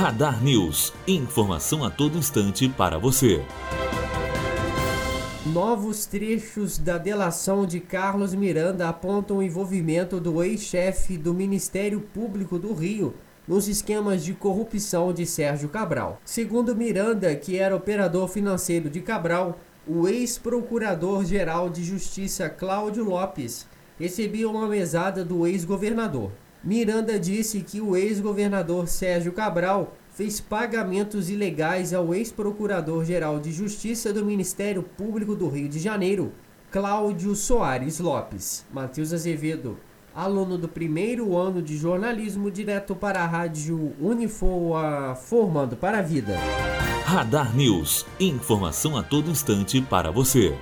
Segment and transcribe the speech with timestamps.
[0.00, 0.94] Radar News.
[1.06, 3.44] Informação a todo instante para você.
[5.44, 12.58] Novos trechos da delação de Carlos Miranda apontam o envolvimento do ex-chefe do Ministério Público
[12.58, 13.12] do Rio
[13.46, 16.18] nos esquemas de corrupção de Sérgio Cabral.
[16.24, 24.48] Segundo Miranda, que era operador financeiro de Cabral, o ex-procurador-geral de Justiça Cláudio Lopes recebia
[24.48, 26.32] uma mesada do ex-governador.
[26.62, 34.24] Miranda disse que o ex-governador Sérgio Cabral fez pagamentos ilegais ao ex-procurador-geral de Justiça do
[34.24, 36.32] Ministério Público do Rio de Janeiro,
[36.70, 38.66] Cláudio Soares Lopes.
[38.70, 39.78] Matheus Azevedo,
[40.14, 46.36] aluno do primeiro ano de jornalismo, direto para a rádio Unifoa, formando para a vida.
[47.06, 48.04] Radar News.
[48.20, 50.54] Informação a todo instante para você.